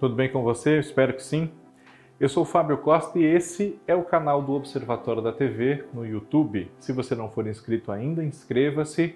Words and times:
Tudo 0.00 0.14
bem 0.14 0.32
com 0.32 0.42
você? 0.42 0.78
Espero 0.78 1.12
que 1.12 1.22
sim. 1.22 1.50
Eu 2.18 2.26
sou 2.26 2.44
o 2.44 2.46
Fábio 2.46 2.78
Costa 2.78 3.18
e 3.18 3.22
esse 3.22 3.78
é 3.86 3.94
o 3.94 4.02
canal 4.02 4.40
do 4.40 4.54
Observatório 4.54 5.20
da 5.20 5.30
TV 5.30 5.84
no 5.92 6.06
YouTube. 6.06 6.70
Se 6.78 6.90
você 6.90 7.14
não 7.14 7.30
for 7.30 7.46
inscrito 7.46 7.92
ainda, 7.92 8.24
inscreva-se, 8.24 9.14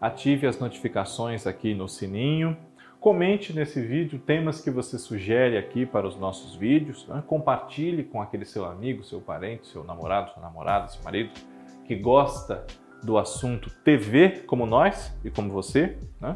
ative 0.00 0.46
as 0.46 0.58
notificações 0.58 1.46
aqui 1.46 1.74
no 1.74 1.86
sininho, 1.86 2.56
comente 2.98 3.52
nesse 3.52 3.82
vídeo 3.82 4.18
temas 4.18 4.58
que 4.62 4.70
você 4.70 4.98
sugere 4.98 5.58
aqui 5.58 5.84
para 5.84 6.08
os 6.08 6.16
nossos 6.16 6.56
vídeos, 6.56 7.06
né? 7.08 7.22
compartilhe 7.26 8.02
com 8.02 8.22
aquele 8.22 8.46
seu 8.46 8.64
amigo, 8.64 9.04
seu 9.04 9.20
parente, 9.20 9.66
seu 9.66 9.84
namorado, 9.84 10.30
sua 10.30 10.42
namorada, 10.42 10.88
seu 10.88 11.02
marido 11.02 11.30
que 11.84 11.94
gosta 11.94 12.66
do 13.02 13.18
assunto 13.18 13.68
TV 13.84 14.44
como 14.46 14.64
nós 14.64 15.14
e 15.22 15.30
como 15.30 15.50
você, 15.50 15.98
né? 16.18 16.34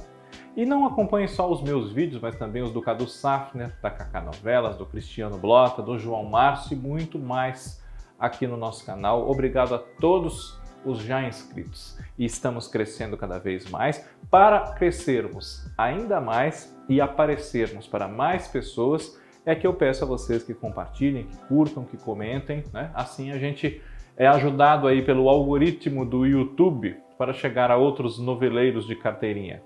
E 0.57 0.65
não 0.65 0.87
acompanhe 0.87 1.29
só 1.29 1.51
os 1.51 1.63
meus 1.63 1.93
vídeos, 1.93 2.21
mas 2.21 2.37
também 2.37 2.63
os 2.63 2.73
do 2.73 2.81
Cadu 2.81 3.07
Safner, 3.07 3.73
da 3.83 3.91
Kaká 3.91 4.21
Novelas, 4.21 4.77
do 4.77 4.87
Cristiano 4.87 5.37
Blota, 5.37 5.83
do 5.83 5.99
João 5.99 6.25
Márcio 6.25 6.75
e 6.75 6.77
muito 6.77 7.19
mais 7.19 7.83
aqui 8.19 8.47
no 8.47 8.57
nosso 8.57 8.85
canal. 8.85 9.29
Obrigado 9.31 9.75
a 9.75 9.79
todos 9.79 10.59
os 10.85 11.01
já 11.01 11.23
inscritos. 11.27 11.99
E 12.19 12.25
estamos 12.25 12.69
crescendo 12.69 13.17
cada 13.17 13.39
vez 13.39 13.69
mais. 13.69 14.09
Para 14.31 14.73
crescermos 14.73 15.69
ainda 15.77 16.21
mais 16.21 16.75
e 16.89 17.01
aparecermos 17.01 17.87
para 17.87 18.09
mais 18.09 18.49
pessoas, 18.49 19.19
é 19.45 19.55
que 19.55 19.67
eu 19.67 19.75
peço 19.75 20.05
a 20.05 20.07
vocês 20.07 20.43
que 20.43 20.55
compartilhem, 20.55 21.25
que 21.25 21.37
curtam, 21.47 21.85
que 21.85 21.97
comentem, 21.97 22.65
né? 22.73 22.91
Assim 22.95 23.31
a 23.31 23.39
gente 23.39 23.81
é 24.17 24.27
ajudado 24.27 24.89
aí 24.89 25.03
pelo 25.03 25.29
algoritmo 25.29 26.05
do 26.05 26.25
YouTube 26.25 26.97
para 27.19 27.33
chegar 27.33 27.71
a 27.71 27.77
outros 27.77 28.19
noveleiros 28.19 28.87
de 28.87 28.97
carteirinha. 28.97 29.63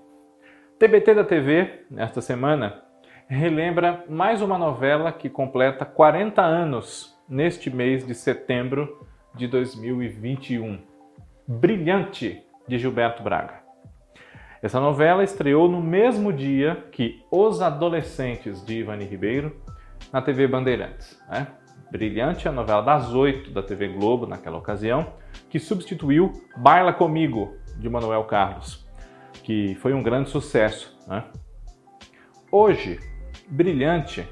TBT 0.81 1.13
da 1.13 1.23
TV, 1.23 1.83
nesta 1.91 2.21
semana, 2.21 2.81
relembra 3.27 4.03
mais 4.09 4.41
uma 4.41 4.57
novela 4.57 5.11
que 5.11 5.29
completa 5.29 5.85
40 5.85 6.41
anos 6.41 7.15
neste 7.29 7.69
mês 7.69 8.03
de 8.03 8.15
setembro 8.15 9.05
de 9.35 9.47
2021. 9.47 10.79
Brilhante, 11.47 12.43
de 12.67 12.79
Gilberto 12.79 13.21
Braga. 13.21 13.59
Essa 14.59 14.79
novela 14.79 15.23
estreou 15.23 15.69
no 15.69 15.79
mesmo 15.79 16.33
dia 16.33 16.83
que 16.91 17.23
Os 17.29 17.61
Adolescentes 17.61 18.65
de 18.65 18.79
Ivani 18.79 19.05
Ribeiro 19.05 19.55
na 20.11 20.19
TV 20.19 20.47
Bandeirantes. 20.47 21.21
Né? 21.29 21.45
Brilhante, 21.91 22.49
a 22.49 22.51
novela 22.51 22.81
das 22.81 23.13
oito 23.13 23.51
da 23.51 23.61
TV 23.61 23.87
Globo 23.89 24.25
naquela 24.25 24.57
ocasião, 24.57 25.13
que 25.47 25.59
substituiu 25.59 26.33
Baila 26.57 26.91
Comigo, 26.91 27.55
de 27.77 27.87
Manuel 27.87 28.23
Carlos 28.23 28.80
que 29.43 29.75
foi 29.75 29.93
um 29.93 30.03
grande 30.03 30.29
sucesso. 30.29 30.97
Né? 31.07 31.23
Hoje, 32.51 32.99
Brilhante 33.47 34.27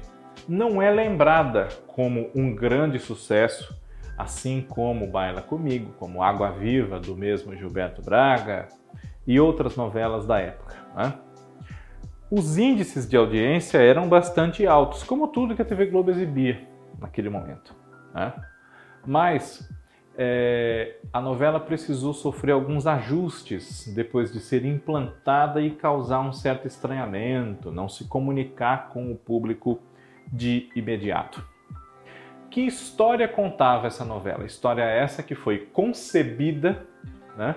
não 0.48 0.80
é 0.80 0.90
lembrada 0.90 1.68
como 1.86 2.30
um 2.34 2.54
grande 2.54 2.98
sucesso, 2.98 3.78
assim 4.16 4.64
como 4.68 5.06
Baila 5.06 5.42
Comigo, 5.42 5.92
como 5.98 6.22
Água 6.22 6.50
Viva, 6.50 6.98
do 6.98 7.16
mesmo 7.16 7.54
Gilberto 7.54 8.02
Braga 8.02 8.68
e 9.26 9.38
outras 9.38 9.76
novelas 9.76 10.26
da 10.26 10.38
época. 10.38 10.76
Né? 10.96 11.14
Os 12.30 12.58
índices 12.58 13.08
de 13.08 13.16
audiência 13.16 13.78
eram 13.78 14.08
bastante 14.08 14.66
altos, 14.66 15.02
como 15.02 15.28
tudo 15.28 15.54
que 15.54 15.62
a 15.62 15.64
TV 15.64 15.86
Globo 15.86 16.10
exibia 16.10 16.66
naquele 16.98 17.28
momento. 17.28 17.74
Né? 18.14 18.32
Mas 19.06 19.68
é, 20.22 20.96
a 21.10 21.18
novela 21.18 21.58
precisou 21.58 22.12
sofrer 22.12 22.52
alguns 22.52 22.86
ajustes 22.86 23.90
depois 23.94 24.30
de 24.30 24.38
ser 24.38 24.66
implantada 24.66 25.62
e 25.62 25.70
causar 25.70 26.20
um 26.20 26.30
certo 26.30 26.66
estranhamento, 26.66 27.72
não 27.72 27.88
se 27.88 28.06
comunicar 28.06 28.90
com 28.90 29.10
o 29.10 29.16
público 29.16 29.80
de 30.30 30.68
imediato. 30.76 31.42
Que 32.50 32.66
história 32.66 33.26
contava 33.26 33.86
essa 33.86 34.04
novela? 34.04 34.44
História 34.44 34.82
essa 34.82 35.22
que 35.22 35.34
foi 35.34 35.60
concebida 35.72 36.86
né, 37.34 37.54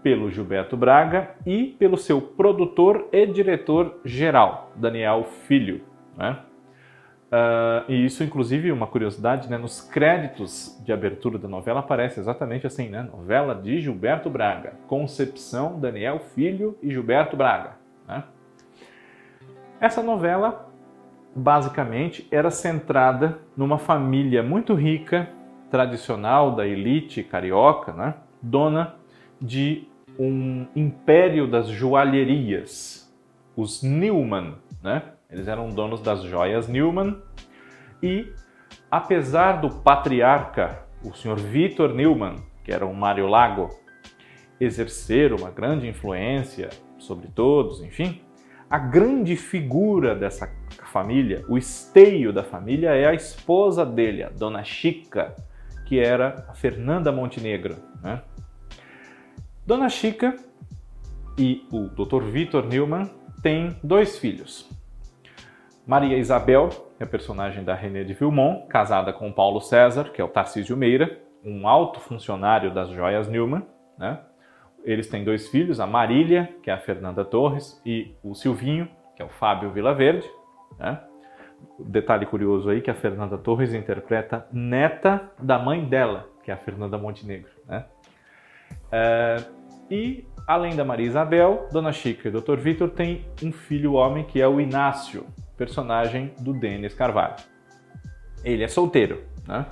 pelo 0.00 0.30
Gilberto 0.30 0.76
Braga 0.76 1.34
e 1.44 1.74
pelo 1.76 1.98
seu 1.98 2.22
produtor 2.22 3.08
e 3.10 3.26
diretor 3.26 3.98
geral, 4.04 4.70
Daniel 4.76 5.24
Filho. 5.24 5.80
Né? 6.16 6.38
Uh, 7.30 7.88
e 7.88 8.04
isso, 8.04 8.24
inclusive, 8.24 8.72
uma 8.72 8.88
curiosidade, 8.88 9.48
né? 9.48 9.56
Nos 9.56 9.80
créditos 9.80 10.76
de 10.84 10.92
abertura 10.92 11.38
da 11.38 11.46
novela 11.46 11.78
aparece 11.78 12.18
exatamente 12.18 12.66
assim, 12.66 12.88
né? 12.88 13.08
Novela 13.12 13.54
de 13.54 13.80
Gilberto 13.80 14.28
Braga. 14.28 14.72
Concepção, 14.88 15.78
Daniel 15.78 16.18
Filho 16.34 16.76
e 16.82 16.90
Gilberto 16.90 17.36
Braga. 17.36 17.76
Né? 18.08 18.24
Essa 19.80 20.02
novela, 20.02 20.68
basicamente, 21.34 22.26
era 22.32 22.50
centrada 22.50 23.38
numa 23.56 23.78
família 23.78 24.42
muito 24.42 24.74
rica, 24.74 25.28
tradicional 25.70 26.56
da 26.56 26.66
elite 26.66 27.22
carioca, 27.22 27.92
né? 27.92 28.14
Dona 28.42 28.96
de 29.40 29.86
um 30.18 30.66
império 30.74 31.46
das 31.46 31.68
joalherias, 31.68 33.08
os 33.56 33.84
Newman, 33.84 34.56
né? 34.82 35.02
Eles 35.30 35.46
eram 35.46 35.68
donos 35.68 36.00
das 36.00 36.22
joias 36.22 36.66
Newman 36.66 37.16
e, 38.02 38.32
apesar 38.90 39.60
do 39.60 39.70
patriarca, 39.70 40.84
o 41.04 41.14
senhor 41.14 41.38
Victor 41.38 41.94
Newman, 41.94 42.36
que 42.64 42.72
era 42.72 42.86
um 42.86 42.92
Mário 42.92 43.26
Lago, 43.26 43.70
exercer 44.60 45.32
uma 45.32 45.50
grande 45.50 45.88
influência 45.88 46.68
sobre 46.98 47.28
todos, 47.28 47.80
enfim, 47.80 48.20
a 48.68 48.78
grande 48.78 49.34
figura 49.36 50.14
dessa 50.14 50.48
família, 50.92 51.44
o 51.48 51.56
esteio 51.56 52.32
da 52.32 52.44
família, 52.44 52.90
é 52.90 53.06
a 53.06 53.14
esposa 53.14 53.84
dele, 53.84 54.22
a 54.22 54.28
Dona 54.28 54.62
Chica, 54.62 55.34
que 55.86 55.98
era 55.98 56.44
a 56.48 56.54
Fernanda 56.54 57.10
Montenegro. 57.10 57.76
Né? 58.02 58.22
Dona 59.66 59.88
Chica 59.88 60.36
e 61.38 61.66
o 61.72 61.88
Dr. 61.88 62.22
Victor 62.24 62.66
Newman 62.66 63.10
têm 63.42 63.76
dois 63.82 64.18
filhos, 64.18 64.68
Maria 65.90 66.16
Isabel, 66.16 66.68
é 67.00 67.04
personagem 67.04 67.64
da 67.64 67.74
René 67.74 68.04
de 68.04 68.14
Vilmont, 68.14 68.68
casada 68.68 69.12
com 69.12 69.32
Paulo 69.32 69.60
César, 69.60 70.04
que 70.04 70.20
é 70.20 70.24
o 70.24 70.28
Tarcísio 70.28 70.76
Meira, 70.76 71.20
um 71.44 71.66
alto 71.66 71.98
funcionário 71.98 72.72
das 72.72 72.90
joias 72.90 73.26
Newman. 73.26 73.66
Né? 73.98 74.20
Eles 74.84 75.08
têm 75.08 75.24
dois 75.24 75.48
filhos, 75.48 75.80
a 75.80 75.88
Marília, 75.88 76.48
que 76.62 76.70
é 76.70 76.72
a 76.72 76.78
Fernanda 76.78 77.24
Torres, 77.24 77.82
e 77.84 78.14
o 78.22 78.36
Silvinho, 78.36 78.88
que 79.16 79.22
é 79.22 79.24
o 79.24 79.28
Fábio 79.28 79.72
Vilaverde. 79.72 80.24
Né? 80.78 81.00
Detalhe 81.80 82.24
curioso 82.24 82.70
aí 82.70 82.80
que 82.80 82.90
a 82.92 82.94
Fernanda 82.94 83.36
Torres 83.36 83.74
interpreta 83.74 84.46
neta 84.52 85.28
da 85.42 85.58
mãe 85.58 85.84
dela, 85.84 86.30
que 86.44 86.52
é 86.52 86.54
a 86.54 86.58
Fernanda 86.58 86.96
Montenegro. 86.98 87.50
Né? 87.66 87.84
É, 88.92 89.36
e, 89.90 90.24
além 90.46 90.76
da 90.76 90.84
Maria 90.84 91.06
Isabel, 91.08 91.66
Dona 91.72 91.90
Chica 91.90 92.28
e 92.28 92.30
Dr. 92.30 92.58
Vitor 92.58 92.90
têm 92.90 93.24
um 93.42 93.50
filho 93.50 93.94
homem 93.94 94.22
que 94.22 94.40
é 94.40 94.46
o 94.46 94.60
Inácio, 94.60 95.26
personagem 95.60 96.32
do 96.40 96.54
Denis 96.54 96.94
Carvalho. 96.94 97.36
Ele 98.42 98.64
é 98.64 98.68
solteiro, 98.68 99.24
né? 99.46 99.66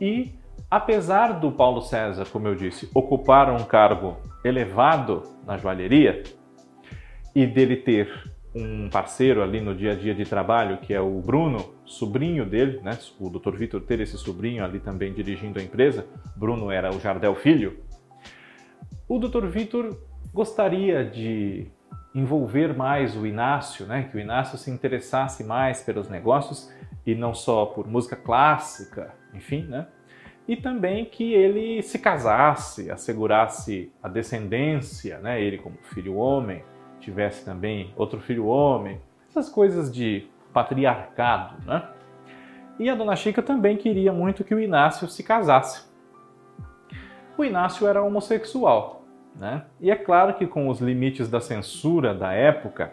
E 0.00 0.32
apesar 0.68 1.38
do 1.38 1.52
Paulo 1.52 1.80
César, 1.82 2.26
como 2.32 2.48
eu 2.48 2.56
disse, 2.56 2.90
ocupar 2.92 3.48
um 3.48 3.62
cargo 3.64 4.16
elevado 4.44 5.22
na 5.46 5.56
joalheria 5.56 6.24
e 7.32 7.46
dele 7.46 7.76
ter 7.76 8.10
um 8.52 8.88
parceiro 8.90 9.40
ali 9.40 9.60
no 9.60 9.72
dia 9.72 9.92
a 9.92 9.94
dia 9.94 10.16
de 10.16 10.24
trabalho, 10.24 10.78
que 10.78 10.92
é 10.92 11.00
o 11.00 11.20
Bruno, 11.20 11.74
sobrinho 11.84 12.44
dele, 12.44 12.80
né? 12.82 12.98
O 13.20 13.30
Dr. 13.30 13.54
Vitor 13.54 13.82
ter 13.82 14.00
esse 14.00 14.18
sobrinho 14.18 14.64
ali 14.64 14.80
também 14.80 15.12
dirigindo 15.12 15.60
a 15.60 15.62
empresa. 15.62 16.08
Bruno 16.34 16.72
era 16.72 16.92
o 16.92 16.98
Jardel 16.98 17.36
Filho. 17.36 17.78
O 19.08 19.20
Dr. 19.20 19.46
Vitor 19.46 19.96
gostaria 20.32 21.04
de 21.04 21.68
envolver 22.14 22.76
mais 22.76 23.16
o 23.16 23.26
Inácio, 23.26 23.86
né? 23.86 24.08
que 24.10 24.16
o 24.16 24.20
Inácio 24.20 24.56
se 24.56 24.70
interessasse 24.70 25.42
mais 25.42 25.82
pelos 25.82 26.08
negócios 26.08 26.72
e 27.04 27.14
não 27.14 27.34
só 27.34 27.66
por 27.66 27.86
música 27.88 28.16
clássica, 28.16 29.12
enfim, 29.34 29.64
né? 29.64 29.86
E 30.46 30.56
também 30.56 31.06
que 31.06 31.32
ele 31.32 31.82
se 31.82 31.98
casasse, 31.98 32.90
assegurasse 32.90 33.90
a 34.02 34.08
descendência, 34.08 35.18
né? 35.18 35.40
Ele 35.40 35.58
como 35.58 35.76
filho 35.82 36.16
homem, 36.16 36.62
tivesse 37.00 37.44
também 37.44 37.92
outro 37.96 38.20
filho 38.20 38.46
homem, 38.46 39.00
essas 39.28 39.48
coisas 39.48 39.92
de 39.92 40.26
patriarcado, 40.52 41.62
né? 41.66 41.88
E 42.78 42.88
a 42.90 42.94
dona 42.94 43.16
Chica 43.16 43.42
também 43.42 43.76
queria 43.76 44.12
muito 44.12 44.44
que 44.44 44.54
o 44.54 44.60
Inácio 44.60 45.08
se 45.08 45.22
casasse. 45.22 45.84
O 47.36 47.44
Inácio 47.44 47.86
era 47.86 48.02
homossexual, 48.02 49.03
né? 49.34 49.64
E 49.80 49.90
é 49.90 49.96
claro 49.96 50.34
que, 50.34 50.46
com 50.46 50.68
os 50.68 50.80
limites 50.80 51.28
da 51.28 51.40
censura 51.40 52.14
da 52.14 52.32
época, 52.32 52.92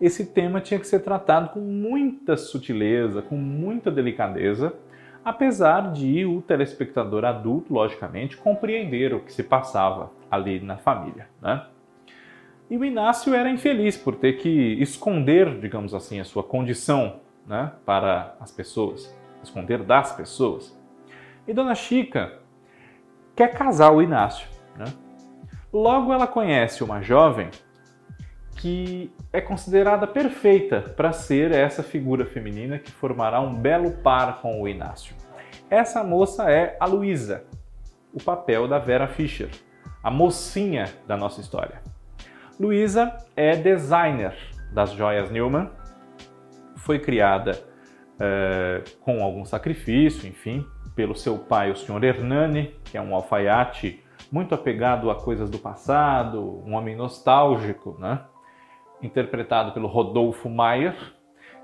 esse 0.00 0.26
tema 0.26 0.60
tinha 0.60 0.78
que 0.78 0.86
ser 0.86 1.00
tratado 1.00 1.50
com 1.50 1.60
muita 1.60 2.36
sutileza, 2.36 3.22
com 3.22 3.36
muita 3.36 3.90
delicadeza, 3.90 4.74
apesar 5.24 5.92
de 5.92 6.24
o 6.24 6.42
telespectador 6.42 7.24
adulto, 7.24 7.72
logicamente, 7.72 8.36
compreender 8.36 9.14
o 9.14 9.20
que 9.20 9.32
se 9.32 9.42
passava 9.42 10.12
ali 10.30 10.60
na 10.60 10.76
família. 10.76 11.28
Né? 11.40 11.64
E 12.68 12.76
o 12.76 12.84
Inácio 12.84 13.34
era 13.34 13.48
infeliz 13.48 13.96
por 13.96 14.16
ter 14.16 14.34
que 14.34 14.48
esconder, 14.80 15.58
digamos 15.58 15.94
assim, 15.94 16.20
a 16.20 16.24
sua 16.24 16.42
condição 16.42 17.20
né, 17.46 17.72
para 17.84 18.36
as 18.40 18.50
pessoas, 18.50 19.14
esconder 19.42 19.82
das 19.82 20.12
pessoas. 20.12 20.76
E 21.46 21.52
Dona 21.52 21.74
Chica 21.74 22.38
quer 23.36 23.54
casar 23.54 23.92
o 23.92 24.02
Inácio. 24.02 24.48
Né? 24.76 24.86
Logo 25.74 26.12
ela 26.12 26.28
conhece 26.28 26.84
uma 26.84 27.02
jovem 27.02 27.50
que 28.58 29.12
é 29.32 29.40
considerada 29.40 30.06
perfeita 30.06 30.80
para 30.80 31.10
ser 31.10 31.50
essa 31.50 31.82
figura 31.82 32.24
feminina 32.24 32.78
que 32.78 32.92
formará 32.92 33.40
um 33.40 33.52
belo 33.52 33.90
par 33.90 34.40
com 34.40 34.62
o 34.62 34.68
Inácio. 34.68 35.16
Essa 35.68 36.04
moça 36.04 36.48
é 36.48 36.76
a 36.78 36.86
Luísa, 36.86 37.42
o 38.12 38.22
papel 38.22 38.68
da 38.68 38.78
Vera 38.78 39.08
Fischer, 39.08 39.50
a 40.00 40.12
mocinha 40.12 40.84
da 41.08 41.16
nossa 41.16 41.40
história. 41.40 41.82
Luísa 42.58 43.12
é 43.34 43.56
designer 43.56 44.32
das 44.72 44.92
joias 44.92 45.28
Newman, 45.28 45.68
foi 46.76 47.00
criada 47.00 47.60
é, 48.20 48.84
com 49.00 49.24
algum 49.24 49.44
sacrifício, 49.44 50.28
enfim, 50.28 50.64
pelo 50.94 51.16
seu 51.16 51.36
pai, 51.36 51.72
o 51.72 51.76
Sr. 51.76 52.04
Hernani, 52.04 52.76
que 52.84 52.96
é 52.96 53.02
um 53.02 53.12
alfaiate 53.12 54.03
muito 54.30 54.54
apegado 54.54 55.10
a 55.10 55.14
coisas 55.14 55.50
do 55.50 55.58
passado, 55.58 56.62
um 56.66 56.74
homem 56.74 56.96
nostálgico, 56.96 57.96
né? 57.98 58.20
interpretado 59.02 59.72
pelo 59.72 59.86
Rodolfo 59.86 60.48
Maier, 60.48 60.96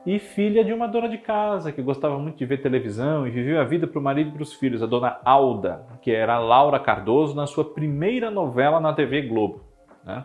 e 0.04 0.18
filha 0.18 0.64
de 0.64 0.72
uma 0.72 0.88
dona 0.88 1.08
de 1.08 1.18
casa 1.18 1.72
que 1.72 1.82
gostava 1.82 2.18
muito 2.18 2.38
de 2.38 2.46
ver 2.46 2.62
televisão 2.62 3.26
e 3.26 3.30
viveu 3.30 3.60
a 3.60 3.64
vida 3.64 3.86
para 3.86 3.98
o 3.98 4.02
marido 4.02 4.30
e 4.30 4.32
para 4.32 4.42
os 4.42 4.54
filhos, 4.54 4.82
a 4.82 4.86
dona 4.86 5.18
Alda, 5.24 5.86
que 6.00 6.10
era 6.10 6.38
Laura 6.38 6.80
Cardoso 6.80 7.34
na 7.34 7.46
sua 7.46 7.64
primeira 7.64 8.30
novela 8.30 8.80
na 8.80 8.94
TV 8.94 9.22
Globo. 9.22 9.64
Né? 10.04 10.24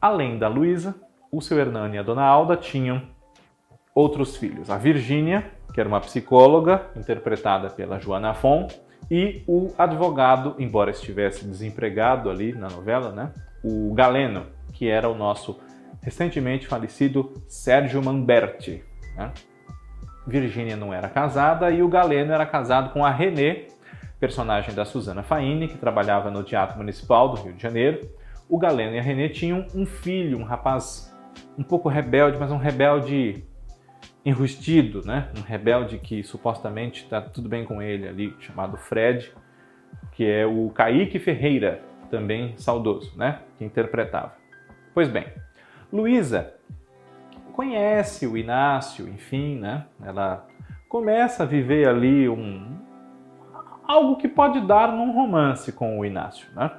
Além 0.00 0.38
da 0.38 0.46
Luísa, 0.46 0.94
o 1.30 1.40
seu 1.40 1.58
Hernani 1.58 1.96
e 1.96 1.98
a 1.98 2.02
dona 2.02 2.22
Alda 2.22 2.56
tinham 2.56 3.02
outros 3.92 4.36
filhos, 4.36 4.70
a 4.70 4.76
Virgínia, 4.76 5.50
que 5.72 5.80
era 5.80 5.88
uma 5.88 6.00
psicóloga, 6.00 6.86
interpretada 6.96 7.68
pela 7.70 7.98
Joana 7.98 8.32
Fon, 8.34 8.68
e 9.10 9.42
o 9.46 9.72
advogado, 9.78 10.54
embora 10.58 10.90
estivesse 10.90 11.44
desempregado 11.44 12.30
ali 12.30 12.52
na 12.52 12.68
novela, 12.68 13.12
né? 13.12 13.32
o 13.62 13.92
Galeno, 13.94 14.46
que 14.72 14.88
era 14.88 15.08
o 15.08 15.14
nosso 15.14 15.58
recentemente 16.02 16.66
falecido 16.66 17.32
Sérgio 17.48 18.02
Mamberti. 18.02 18.84
Né? 19.16 19.32
Virgínia 20.26 20.76
não 20.76 20.92
era 20.92 21.08
casada 21.08 21.70
e 21.70 21.82
o 21.82 21.88
Galeno 21.88 22.32
era 22.32 22.44
casado 22.44 22.92
com 22.92 23.04
a 23.04 23.10
Renê, 23.10 23.68
personagem 24.20 24.74
da 24.74 24.84
Susana 24.84 25.22
Faini, 25.22 25.68
que 25.68 25.78
trabalhava 25.78 26.30
no 26.30 26.42
Teatro 26.42 26.76
Municipal 26.76 27.30
do 27.30 27.42
Rio 27.42 27.52
de 27.54 27.62
Janeiro. 27.62 28.08
O 28.48 28.58
Galeno 28.58 28.94
e 28.94 28.98
a 28.98 29.02
Renê 29.02 29.28
tinham 29.28 29.66
um 29.74 29.86
filho, 29.86 30.38
um 30.38 30.44
rapaz 30.44 31.14
um 31.58 31.62
pouco 31.62 31.88
rebelde, 31.88 32.38
mas 32.38 32.50
um 32.50 32.56
rebelde 32.56 33.44
enrustido, 34.24 35.02
né? 35.04 35.28
Um 35.36 35.42
rebelde 35.42 35.98
que 35.98 36.22
supostamente 36.22 37.04
está 37.04 37.20
tudo 37.20 37.48
bem 37.48 37.64
com 37.64 37.82
ele 37.82 38.08
ali, 38.08 38.34
chamado 38.40 38.76
Fred, 38.76 39.32
que 40.12 40.24
é 40.24 40.46
o 40.46 40.70
Kaique 40.70 41.18
Ferreira, 41.18 41.82
também 42.10 42.56
saudoso, 42.56 43.16
né? 43.16 43.40
Que 43.58 43.64
interpretava. 43.64 44.34
Pois 44.94 45.08
bem, 45.08 45.26
Luísa 45.92 46.54
conhece 47.52 48.26
o 48.26 48.36
Inácio, 48.36 49.08
enfim, 49.08 49.58
né? 49.58 49.86
Ela 50.02 50.46
começa 50.88 51.42
a 51.42 51.46
viver 51.46 51.88
ali 51.88 52.28
um 52.28 52.78
algo 53.86 54.16
que 54.16 54.28
pode 54.28 54.60
dar 54.62 54.92
num 54.92 55.12
romance 55.12 55.70
com 55.70 55.98
o 55.98 56.04
Inácio, 56.04 56.48
né? 56.54 56.70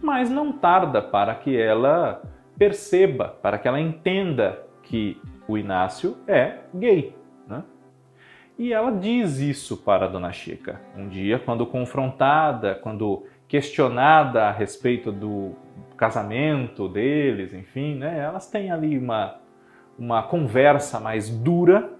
Mas 0.00 0.30
não 0.30 0.52
tarda 0.52 1.02
para 1.02 1.34
que 1.34 1.56
ela 1.56 2.22
perceba, 2.56 3.28
para 3.42 3.58
que 3.58 3.66
ela 3.66 3.80
entenda 3.80 4.62
que 4.82 5.20
o 5.48 5.56
Inácio 5.56 6.18
é 6.28 6.58
gay, 6.74 7.16
né? 7.48 7.64
E 8.58 8.72
ela 8.72 8.90
diz 8.90 9.38
isso 9.38 9.76
para 9.76 10.04
a 10.04 10.08
Dona 10.08 10.30
Chica. 10.30 10.80
Um 10.96 11.08
dia, 11.08 11.38
quando 11.38 11.64
confrontada, 11.64 12.74
quando 12.74 13.24
questionada 13.48 14.44
a 14.44 14.52
respeito 14.52 15.10
do 15.10 15.52
casamento 15.96 16.88
deles, 16.88 17.54
enfim, 17.54 17.94
né? 17.94 18.18
Elas 18.18 18.50
têm 18.50 18.70
ali 18.70 18.98
uma, 18.98 19.36
uma 19.98 20.22
conversa 20.22 21.00
mais 21.00 21.30
dura 21.30 21.90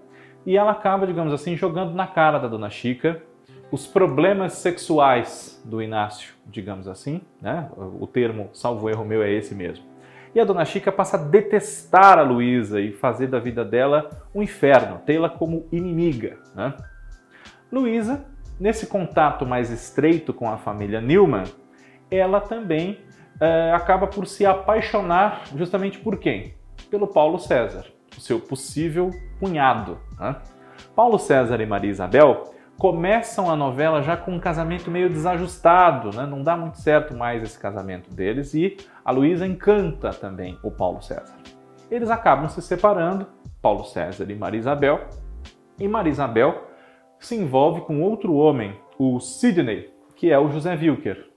e 0.45 0.55
ela 0.55 0.71
acaba, 0.71 1.07
digamos 1.07 1.33
assim, 1.33 1.55
jogando 1.55 1.93
na 1.93 2.05
cara 2.05 2.37
da 2.37 2.47
Dona 2.47 2.69
Chica 2.69 3.23
os 3.71 3.85
problemas 3.85 4.53
sexuais 4.53 5.61
do 5.63 5.81
Inácio, 5.81 6.33
digamos 6.45 6.87
assim, 6.87 7.21
né? 7.41 7.69
O 7.77 8.07
termo, 8.07 8.49
salvo 8.53 8.89
erro 8.89 9.05
meu, 9.05 9.23
é 9.23 9.31
esse 9.31 9.55
mesmo. 9.55 9.85
E 10.33 10.39
a 10.39 10.45
Dona 10.45 10.65
Chica 10.65 10.91
passa 10.91 11.17
a 11.17 11.19
detestar 11.19 12.19
a 12.19 12.21
Luísa 12.21 12.79
e 12.79 12.91
fazer 12.91 13.27
da 13.27 13.39
vida 13.39 13.65
dela 13.65 14.09
um 14.33 14.41
inferno, 14.41 15.01
tê-la 15.05 15.29
como 15.29 15.67
inimiga, 15.71 16.37
né? 16.55 16.75
Luísa, 17.71 18.25
nesse 18.59 18.87
contato 18.87 19.45
mais 19.45 19.69
estreito 19.71 20.33
com 20.33 20.49
a 20.49 20.57
família 20.57 20.99
Newman, 20.99 21.43
ela 22.11 22.41
também 22.41 22.99
é, 23.39 23.71
acaba 23.73 24.07
por 24.07 24.27
se 24.27 24.45
apaixonar 24.45 25.43
justamente 25.55 25.99
por 25.99 26.17
quem? 26.17 26.55
Pelo 26.89 27.07
Paulo 27.07 27.39
César, 27.39 27.85
o 28.17 28.19
seu 28.19 28.39
possível 28.39 29.11
cunhado. 29.39 29.99
Né? 30.19 30.35
Paulo 30.95 31.17
César 31.19 31.61
e 31.61 31.65
Maria 31.65 31.91
Isabel 31.91 32.53
começam 32.79 33.51
a 33.51 33.57
novela 33.57 34.01
já 34.01 34.15
com 34.15 34.31
um 34.31 34.39
casamento 34.39 34.89
meio 34.89 35.09
desajustado, 35.09 36.15
né? 36.15 36.25
não 36.25 36.41
dá 36.41 36.55
muito 36.55 36.79
certo 36.79 37.13
mais 37.13 37.43
esse 37.43 37.59
casamento 37.59 38.09
deles 38.09 38.53
e 38.53 38.77
a 39.03 39.11
Luísa 39.11 39.45
encanta 39.45 40.11
também 40.11 40.57
o 40.63 40.71
Paulo 40.71 41.01
César. 41.01 41.35
Eles 41.91 42.09
acabam 42.09 42.47
se 42.47 42.61
separando, 42.61 43.27
Paulo 43.61 43.83
César 43.83 44.25
e 44.31 44.33
Maria 44.33 44.59
Isabel, 44.59 45.01
e 45.77 45.89
Maria 45.89 46.11
Isabel 46.11 46.69
se 47.19 47.35
envolve 47.35 47.81
com 47.81 48.01
outro 48.01 48.33
homem, 48.35 48.73
o 48.97 49.19
Sidney, 49.19 49.93
que 50.15 50.31
é 50.31 50.39
o 50.39 50.49
José 50.49 50.73
Wilker, 50.75 51.29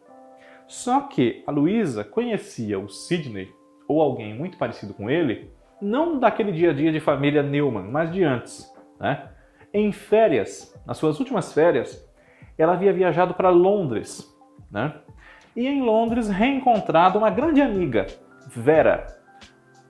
só 0.68 1.00
que 1.00 1.42
a 1.44 1.50
Luísa 1.50 2.04
conhecia 2.04 2.78
o 2.78 2.88
Sidney, 2.88 3.50
ou 3.88 4.00
alguém 4.00 4.32
muito 4.32 4.56
parecido 4.56 4.94
com 4.94 5.10
ele, 5.10 5.50
não 5.80 6.20
daquele 6.20 6.52
dia 6.52 6.70
a 6.70 6.72
dia 6.72 6.92
de 6.92 7.00
família 7.00 7.42
Newman, 7.42 7.90
mas 7.90 8.12
de 8.12 8.22
antes. 8.22 8.72
Né? 9.00 9.28
Em 9.72 9.92
férias, 9.92 10.74
nas 10.86 10.98
suas 10.98 11.18
últimas 11.18 11.52
férias, 11.52 12.06
ela 12.58 12.74
havia 12.74 12.92
viajado 12.92 13.34
para 13.34 13.48
Londres. 13.50 14.28
Né? 14.70 14.94
E 15.56 15.66
em 15.66 15.82
Londres 15.82 16.28
reencontrado 16.28 17.18
uma 17.18 17.30
grande 17.30 17.60
amiga, 17.60 18.06
Vera, 18.48 19.06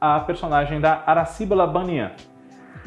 a 0.01 0.21
personagem 0.21 0.81
da 0.81 1.03
Araciba 1.07 1.55
Labanian. 1.55 2.12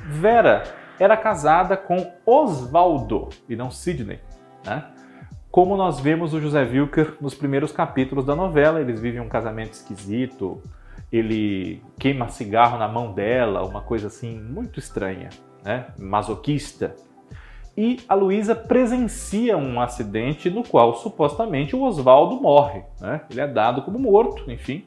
Vera 0.07 0.63
era 0.99 1.17
casada 1.17 1.75
com 1.75 2.13
Osvaldo 2.25 3.29
e 3.49 3.55
não 3.55 3.71
Sidney. 3.71 4.19
Né? 4.65 4.83
como 5.55 5.77
nós 5.77 6.01
vemos 6.01 6.33
o 6.33 6.41
José 6.41 6.63
Wilker 6.63 7.13
nos 7.21 7.33
primeiros 7.33 7.71
capítulos 7.71 8.25
da 8.25 8.35
novela. 8.35 8.81
Eles 8.81 8.99
vivem 8.99 9.21
um 9.21 9.29
casamento 9.29 9.71
esquisito, 9.71 10.61
ele 11.09 11.81
queima 11.97 12.27
cigarro 12.27 12.77
na 12.77 12.89
mão 12.89 13.13
dela, 13.13 13.65
uma 13.65 13.79
coisa 13.79 14.07
assim 14.07 14.37
muito 14.37 14.79
estranha, 14.79 15.29
né? 15.65 15.87
masoquista. 15.97 16.95
E 17.77 17.99
a 18.07 18.13
Luísa 18.13 18.55
presencia 18.55 19.57
um 19.57 19.81
acidente 19.81 20.49
no 20.49 20.63
qual 20.63 20.95
supostamente 20.95 21.75
o 21.75 21.83
Oswaldo 21.83 22.39
morre. 22.39 22.83
Né? 23.01 23.21
Ele 23.29 23.41
é 23.41 23.47
dado 23.47 23.81
como 23.81 23.99
morto, 23.99 24.49
enfim. 24.49 24.85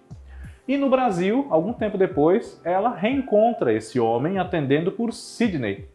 E 0.67 0.77
no 0.77 0.89
Brasil, 0.89 1.47
algum 1.51 1.73
tempo 1.73 1.99
depois, 1.99 2.61
ela 2.65 2.95
reencontra 2.95 3.73
esse 3.73 3.99
homem 3.99 4.39
atendendo 4.39 4.93
por 4.93 5.13
Sidney, 5.13 5.89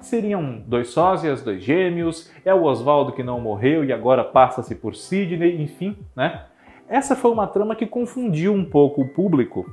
seriam 0.00 0.62
dois 0.66 0.88
sósias, 0.88 1.42
dois 1.42 1.62
gêmeos, 1.62 2.30
é 2.44 2.54
o 2.54 2.64
Oswaldo 2.64 3.12
que 3.12 3.22
não 3.22 3.40
morreu 3.40 3.84
e 3.84 3.92
agora 3.92 4.24
passa-se 4.24 4.74
por 4.74 4.94
Sidney, 4.94 5.62
enfim, 5.62 5.96
né? 6.16 6.44
Essa 6.88 7.16
foi 7.16 7.30
uma 7.30 7.46
trama 7.46 7.74
que 7.74 7.86
confundiu 7.86 8.52
um 8.52 8.64
pouco 8.64 9.02
o 9.02 9.08
público 9.08 9.66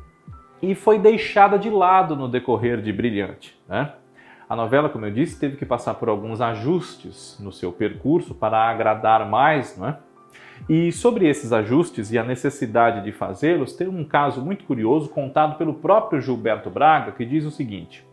e 0.61 0.73
foi 0.75 0.97
deixada 0.97 1.57
de 1.59 1.69
lado 1.69 2.15
no 2.15 2.27
decorrer 2.27 2.81
de 2.81 2.91
Brilhante, 2.91 3.57
né? 3.67 3.93
A 4.51 4.55
novela, 4.57 4.89
como 4.89 5.05
eu 5.05 5.11
disse, 5.11 5.39
teve 5.39 5.55
que 5.55 5.65
passar 5.65 5.93
por 5.93 6.09
alguns 6.09 6.41
ajustes 6.41 7.39
no 7.39 7.53
seu 7.53 7.71
percurso 7.71 8.35
para 8.35 8.57
agradar 8.57 9.25
mais, 9.25 9.77
não 9.77 9.87
é? 9.87 9.97
E 10.67 10.91
sobre 10.91 11.25
esses 11.25 11.53
ajustes 11.53 12.11
e 12.11 12.17
a 12.17 12.23
necessidade 12.25 13.01
de 13.01 13.13
fazê-los, 13.13 13.71
tem 13.71 13.87
um 13.87 14.03
caso 14.03 14.43
muito 14.43 14.65
curioso 14.65 15.07
contado 15.07 15.57
pelo 15.57 15.75
próprio 15.75 16.19
Gilberto 16.19 16.69
Braga 16.69 17.13
que 17.13 17.23
diz 17.23 17.45
o 17.45 17.49
seguinte: 17.49 18.05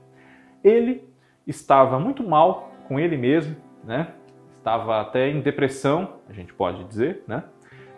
ele 0.63 1.03
estava 1.45 1.99
muito 1.99 2.23
mal 2.23 2.71
com 2.87 3.01
ele 3.01 3.17
mesmo, 3.17 3.57
né? 3.83 4.13
Estava 4.59 5.01
até 5.01 5.29
em 5.29 5.41
depressão, 5.41 6.21
a 6.29 6.33
gente 6.33 6.55
pode 6.55 6.85
dizer, 6.85 7.25
né? 7.27 7.43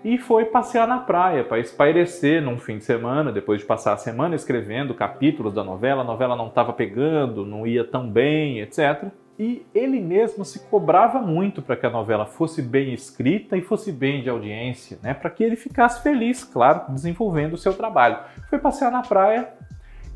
E 0.02 0.16
foi 0.16 0.46
passear 0.46 0.88
na 0.88 0.98
praia 0.98 1.44
para 1.44 1.58
espairecer 1.58 2.40
num 2.40 2.56
fim 2.56 2.78
de 2.78 2.84
semana, 2.84 3.30
depois 3.30 3.60
de 3.60 3.66
passar 3.66 3.92
a 3.92 3.98
semana 3.98 4.34
escrevendo 4.34 4.94
capítulos 4.94 5.52
da 5.52 5.62
novela, 5.62 6.00
a 6.00 6.04
novela 6.04 6.34
não 6.34 6.46
estava 6.46 6.72
pegando, 6.72 7.44
não 7.44 7.66
ia 7.66 7.84
tão 7.84 8.08
bem, 8.08 8.60
etc. 8.60 9.08
E 9.38 9.66
ele 9.74 10.00
mesmo 10.00 10.42
se 10.42 10.60
cobrava 10.68 11.20
muito 11.20 11.60
para 11.60 11.76
que 11.76 11.84
a 11.84 11.90
novela 11.90 12.24
fosse 12.24 12.62
bem 12.62 12.94
escrita 12.94 13.58
e 13.58 13.62
fosse 13.62 13.92
bem 13.92 14.22
de 14.22 14.30
audiência, 14.30 14.98
né? 15.02 15.12
Para 15.12 15.28
que 15.28 15.44
ele 15.44 15.56
ficasse 15.56 16.02
feliz, 16.02 16.44
claro, 16.44 16.92
desenvolvendo 16.92 17.54
o 17.54 17.58
seu 17.58 17.74
trabalho. 17.74 18.18
Foi 18.48 18.58
passear 18.58 18.90
na 18.90 19.02
praia, 19.02 19.50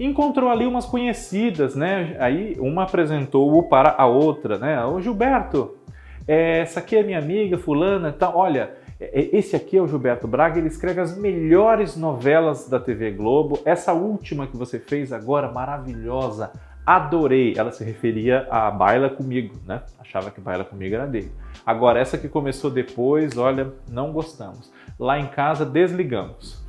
encontrou 0.01 0.51
ali 0.51 0.67
umas 0.67 0.87
conhecidas, 0.87 1.75
né? 1.75 2.17
Aí 2.21 2.57
uma 2.59 2.85
apresentou-o 2.85 3.63
para 3.65 3.95
a 3.99 4.07
outra, 4.07 4.59
né? 4.59 4.83
Ô 4.85 4.99
Gilberto, 4.99 5.77
é, 6.27 6.61
essa 6.61 6.81
aqui 6.81 6.97
é 6.97 7.03
minha 7.03 7.19
amiga 7.19 7.59
fulana, 7.59 8.13
então, 8.15 8.33
olha, 8.35 8.73
esse 9.01 9.57
aqui 9.57 9.77
é 9.77 9.83
o 9.83 9.89
Gilberto 9.89 10.29
Braga, 10.29 10.59
ele 10.59 10.69
escreve 10.69 11.01
as 11.01 11.17
melhores 11.17 11.97
novelas 11.97 12.69
da 12.69 12.79
TV 12.79 13.11
Globo. 13.11 13.59
Essa 13.65 13.93
última 13.93 14.47
que 14.47 14.57
você 14.57 14.79
fez 14.79 15.13
agora, 15.13 15.51
maravilhosa, 15.51 16.53
adorei. 16.87 17.55
Ela 17.57 17.73
se 17.73 17.83
referia 17.83 18.47
a 18.51 18.71
Baila 18.71 19.11
Comigo, 19.11 19.57
né? 19.67 19.83
Achava 19.99 20.31
que 20.31 20.41
Baila 20.41 20.65
Comigo 20.65 20.95
era 20.95 21.07
dele. 21.07 21.33
Agora, 21.67 21.99
essa 21.99 22.17
que 22.17 22.29
começou 22.29 22.71
depois, 22.71 23.37
olha, 23.37 23.73
não 23.89 24.13
gostamos. 24.13 24.73
Lá 24.99 25.19
em 25.19 25.27
casa, 25.27 25.65
desligamos. 25.65 26.63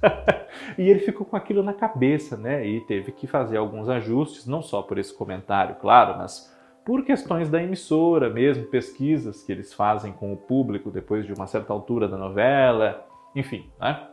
e 0.78 0.88
ele 0.88 1.00
ficou 1.00 1.26
com 1.26 1.36
aquilo 1.36 1.62
na 1.62 1.72
cabeça, 1.72 2.36
né? 2.36 2.66
E 2.66 2.80
teve 2.82 3.10
que 3.10 3.26
fazer 3.26 3.56
alguns 3.56 3.88
ajustes, 3.88 4.46
não 4.46 4.62
só 4.62 4.82
por 4.82 4.98
esse 4.98 5.12
comentário, 5.12 5.76
claro, 5.76 6.18
mas 6.18 6.54
por 6.86 7.04
questões 7.04 7.50
da 7.50 7.60
emissora 7.60 8.30
mesmo, 8.30 8.64
pesquisas 8.66 9.42
que 9.42 9.50
eles 9.50 9.74
fazem 9.74 10.12
com 10.12 10.32
o 10.32 10.36
público 10.36 10.88
depois 10.88 11.26
de 11.26 11.32
uma 11.32 11.48
certa 11.48 11.72
altura 11.72 12.06
da 12.06 12.16
novela, 12.16 13.04
enfim, 13.34 13.68
né? 13.80 14.06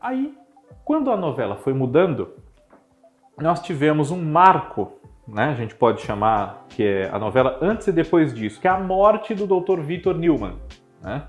Aí, 0.00 0.36
quando 0.84 1.08
a 1.08 1.16
novela 1.16 1.54
foi 1.54 1.72
mudando, 1.72 2.34
nós 3.38 3.60
tivemos 3.60 4.10
um 4.10 4.20
marco, 4.20 4.98
né? 5.26 5.44
A 5.44 5.54
gente 5.54 5.76
pode 5.76 6.00
chamar 6.00 6.66
que 6.68 6.82
é 6.82 7.08
a 7.12 7.18
novela 7.18 7.58
antes 7.62 7.86
e 7.86 7.92
depois 7.92 8.34
disso, 8.34 8.60
que 8.60 8.66
é 8.66 8.70
a 8.72 8.80
morte 8.80 9.32
do 9.32 9.46
Dr. 9.46 9.80
Victor 9.82 10.18
Newman, 10.18 10.56
né? 11.00 11.28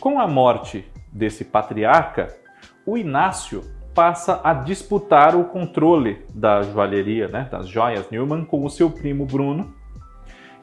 Com 0.00 0.18
a 0.18 0.26
morte 0.26 0.84
desse 1.12 1.44
patriarca, 1.44 2.36
o 2.84 2.98
Inácio 2.98 3.62
passa 3.94 4.40
a 4.42 4.54
disputar 4.54 5.36
o 5.36 5.44
controle 5.44 6.24
da 6.34 6.62
joalheria, 6.62 7.28
né, 7.28 7.48
das 7.50 7.68
joias 7.68 8.08
Newman, 8.10 8.44
com 8.44 8.64
o 8.64 8.70
seu 8.70 8.90
primo 8.90 9.26
Bruno. 9.26 9.74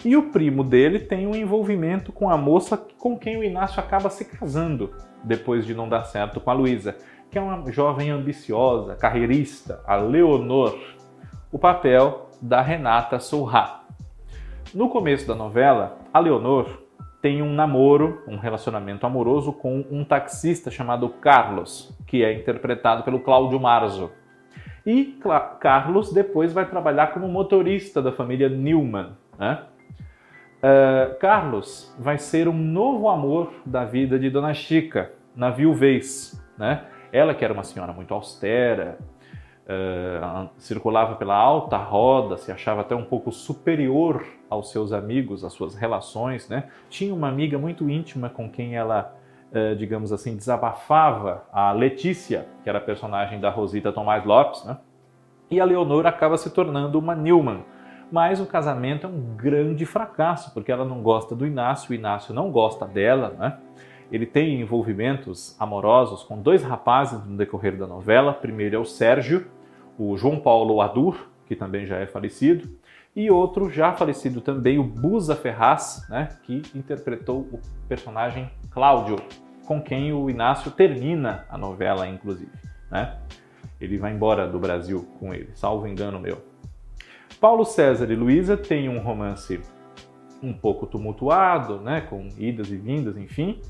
E 0.03 0.15
o 0.15 0.31
primo 0.31 0.63
dele 0.63 0.99
tem 0.99 1.27
um 1.27 1.35
envolvimento 1.35 2.11
com 2.11 2.29
a 2.29 2.37
moça 2.37 2.77
com 2.77 3.17
quem 3.17 3.37
o 3.37 3.43
Inácio 3.43 3.79
acaba 3.79 4.09
se 4.09 4.25
casando 4.25 4.91
depois 5.23 5.65
de 5.65 5.75
não 5.75 5.89
dar 5.89 6.05
certo 6.05 6.39
com 6.39 6.49
a 6.49 6.53
Luísa, 6.53 6.95
que 7.29 7.37
é 7.37 7.41
uma 7.41 7.69
jovem 7.71 8.09
ambiciosa, 8.09 8.95
carreirista, 8.95 9.81
a 9.85 9.95
Leonor, 9.95 10.77
o 11.51 11.59
papel 11.59 12.29
da 12.41 12.61
Renata 12.61 13.19
Sorra. 13.19 13.83
No 14.73 14.89
começo 14.89 15.27
da 15.27 15.35
novela, 15.35 15.97
a 16.13 16.19
Leonor 16.19 16.88
tem 17.21 17.41
um 17.41 17.53
namoro, 17.53 18.23
um 18.27 18.37
relacionamento 18.37 19.05
amoroso 19.05 19.51
com 19.51 19.85
um 19.91 20.03
taxista 20.03 20.71
chamado 20.71 21.09
Carlos, 21.09 21.93
que 22.07 22.23
é 22.23 22.33
interpretado 22.33 23.03
pelo 23.03 23.19
Cláudio 23.19 23.59
Marzo. 23.59 24.11
E 24.85 25.19
Carlos 25.59 26.13
depois 26.13 26.53
vai 26.53 26.65
trabalhar 26.65 27.07
como 27.07 27.27
motorista 27.27 28.01
da 28.01 28.11
família 28.11 28.47
Newman. 28.47 29.11
Né? 29.37 29.61
Uh, 30.59 31.19
Carlos 31.19 31.93
vai 31.99 32.17
ser 32.17 32.47
um 32.47 32.57
novo 32.57 33.09
amor 33.09 33.53
da 33.65 33.83
vida 33.83 34.17
de 34.17 34.29
Dona 34.29 34.53
Chica, 34.53 35.11
na 35.35 35.49
viuvez. 35.49 36.41
Né? 36.57 36.83
Ela 37.11 37.33
que 37.33 37.43
era 37.43 37.53
uma 37.53 37.63
senhora 37.63 37.91
muito 37.91 38.13
austera, 38.13 38.97
uh, 39.69 40.49
circulava 40.57 41.15
pela 41.15 41.35
alta 41.35 41.77
roda, 41.77 42.37
se 42.37 42.51
achava 42.51 42.81
até 42.81 42.95
um 42.95 43.05
pouco 43.05 43.31
superior 43.31 44.25
aos 44.49 44.71
seus 44.71 44.91
amigos, 44.91 45.43
às 45.43 45.53
suas 45.53 45.75
relações, 45.75 46.49
né? 46.49 46.69
Tinha 46.89 47.13
uma 47.13 47.29
amiga 47.29 47.57
muito 47.57 47.89
íntima 47.89 48.29
com 48.29 48.49
quem 48.49 48.75
ela, 48.75 49.15
uh, 49.51 49.75
digamos 49.75 50.11
assim, 50.11 50.35
desabafava, 50.35 51.43
a 51.53 51.71
Letícia, 51.71 52.47
que 52.63 52.69
era 52.69 52.79
a 52.79 52.81
personagem 52.81 53.39
da 53.39 53.49
Rosita 53.49 53.91
Tomás 53.91 54.25
Lopes, 54.25 54.65
né? 54.65 54.77
E 55.51 55.59
a 55.59 55.65
Leonor 55.65 56.05
acaba 56.05 56.37
se 56.37 56.49
tornando 56.49 56.97
uma 56.97 57.15
Newman. 57.15 57.63
Mas 58.11 58.39
o 58.39 58.45
casamento 58.45 59.05
é 59.05 59.09
um 59.09 59.35
grande 59.35 59.85
fracasso, 59.85 60.51
porque 60.53 60.71
ela 60.71 60.83
não 60.83 61.01
gosta 61.01 61.35
do 61.35 61.45
Inácio, 61.45 61.91
o 61.91 61.93
Inácio 61.93 62.33
não 62.33 62.51
gosta 62.51 62.85
dela, 62.85 63.35
né? 63.37 63.57
Ele 64.11 64.25
tem 64.25 64.59
envolvimentos 64.59 65.55
amorosos 65.59 66.23
com 66.23 66.41
dois 66.41 66.63
rapazes 66.63 67.23
no 67.23 67.37
decorrer 67.37 67.77
da 67.77 67.85
novela. 67.85 68.33
Primeiro 68.33 68.75
é 68.75 68.79
o 68.79 68.85
Sérgio, 68.85 69.45
o 69.99 70.15
João 70.15 70.39
Paulo 70.39 70.79
Adur, 70.81 71.27
que 71.45 71.57
também 71.57 71.85
já 71.85 71.97
é 71.97 72.07
falecido, 72.07 72.69
e 73.13 73.29
outro 73.29 73.69
já 73.69 73.91
falecido 73.91 74.39
também, 74.39 74.79
o 74.79 74.83
Busa 74.83 75.35
Ferraz, 75.35 76.07
né, 76.09 76.29
que 76.43 76.61
interpretou 76.73 77.41
o 77.51 77.59
personagem 77.87 78.49
Cláudio, 78.71 79.17
com 79.65 79.81
quem 79.81 80.13
o 80.13 80.29
Inácio 80.29 80.71
termina 80.71 81.45
a 81.49 81.57
novela, 81.57 82.07
inclusive. 82.07 82.51
Né? 82.89 83.19
Ele 83.79 83.97
vai 83.97 84.13
embora 84.13 84.47
do 84.47 84.57
Brasil 84.57 85.05
com 85.19 85.33
ele, 85.33 85.49
salvo 85.53 85.85
engano 85.85 86.17
meu. 86.17 86.41
Paulo 87.41 87.65
César 87.65 88.09
e 88.09 88.15
Luísa 88.15 88.55
têm 88.55 88.87
um 88.87 88.99
romance 88.99 89.59
um 90.41 90.53
pouco 90.53 90.87
tumultuado, 90.87 91.81
né, 91.81 92.01
com 92.01 92.29
idas 92.37 92.71
e 92.71 92.77
vindas, 92.77 93.17
enfim. 93.17 93.61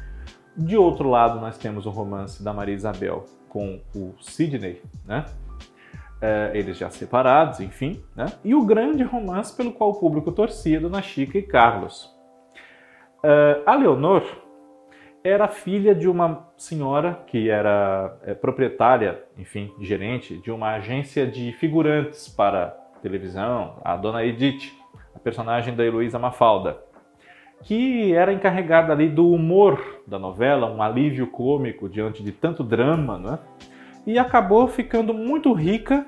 De 0.55 0.77
outro 0.77 1.09
lado, 1.09 1.39
nós 1.39 1.57
temos 1.57 1.87
o 1.87 1.89
romance 1.89 2.43
da 2.43 2.53
Maria 2.53 2.75
Isabel 2.75 3.25
com 3.47 3.79
o 3.95 4.13
Sidney, 4.19 4.81
né? 5.05 5.25
É, 6.21 6.51
eles 6.53 6.77
já 6.77 6.89
separados, 6.89 7.59
enfim, 7.59 8.03
né? 8.15 8.27
e 8.43 8.53
o 8.53 8.65
grande 8.65 9.03
romance 9.03 9.55
pelo 9.55 9.71
qual 9.71 9.91
o 9.91 9.99
público 9.99 10.31
torcia 10.31 10.79
Dona 10.79 11.01
Chica 11.01 11.37
e 11.37 11.41
Carlos. 11.41 12.13
É, 13.23 13.61
a 13.65 13.75
Leonor 13.75 14.23
era 15.23 15.47
filha 15.47 15.93
de 15.93 16.07
uma 16.07 16.47
senhora 16.57 17.23
que 17.27 17.49
era 17.49 18.17
é, 18.23 18.33
proprietária, 18.33 19.23
enfim, 19.37 19.73
gerente 19.79 20.37
de 20.37 20.51
uma 20.51 20.75
agência 20.75 21.27
de 21.27 21.51
figurantes 21.53 22.27
para 22.29 22.77
televisão, 23.01 23.79
a 23.83 23.95
Dona 23.95 24.23
Edith, 24.23 24.73
a 25.15 25.19
personagem 25.19 25.75
da 25.75 25.85
Heloísa 25.85 26.19
Mafalda, 26.19 26.77
que 27.63 28.13
era 28.13 28.31
encarregada 28.31 28.93
ali 28.93 29.09
do 29.09 29.29
humor 29.29 30.01
da 30.07 30.17
novela, 30.17 30.71
um 30.71 30.81
alívio 30.81 31.27
cômico 31.27 31.89
diante 31.89 32.23
de 32.23 32.31
tanto 32.31 32.63
drama, 32.63 33.17
né? 33.17 33.39
E 34.09 34.17
acabou 34.17 34.67
ficando 34.67 35.13
muito 35.13 35.53
rica 35.53 36.03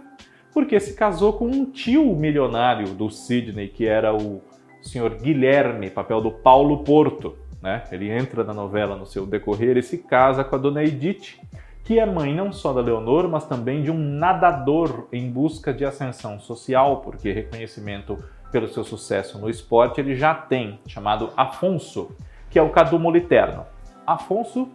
porque 0.51 0.79
se 0.79 0.95
casou 0.95 1.33
com 1.33 1.45
um 1.45 1.65
tio 1.65 2.15
milionário 2.15 2.95
do 2.95 3.11
Sidney, 3.11 3.67
que 3.67 3.85
era 3.85 4.11
o 4.11 4.41
senhor 4.81 5.13
Guilherme, 5.17 5.91
papel 5.91 6.19
do 6.19 6.31
Paulo 6.31 6.83
Porto. 6.83 7.37
Né? 7.61 7.83
Ele 7.91 8.09
entra 8.09 8.43
na 8.43 8.55
novela 8.55 8.95
no 8.95 9.05
seu 9.05 9.27
decorrer 9.27 9.77
e 9.77 9.83
se 9.83 9.99
casa 9.99 10.43
com 10.43 10.55
a 10.55 10.57
dona 10.57 10.83
Edith, 10.83 11.39
que 11.83 11.99
é 11.99 12.05
mãe 12.05 12.33
não 12.33 12.51
só 12.51 12.73
da 12.73 12.81
Leonor, 12.81 13.29
mas 13.29 13.45
também 13.45 13.83
de 13.83 13.91
um 13.91 13.99
nadador 13.99 15.07
em 15.13 15.29
busca 15.29 15.71
de 15.71 15.85
ascensão 15.85 16.39
social, 16.39 17.01
porque 17.01 17.31
reconhecimento 17.31 18.17
pelo 18.51 18.67
seu 18.67 18.83
sucesso 18.83 19.37
no 19.37 19.47
esporte 19.47 20.01
ele 20.01 20.15
já 20.15 20.33
tem, 20.33 20.79
chamado 20.87 21.29
Afonso, 21.37 22.09
que 22.49 22.57
é 22.57 22.63
o 22.63 22.71
Cadu 22.71 22.97
Moliterno. 22.97 23.63
Afonso 24.07 24.69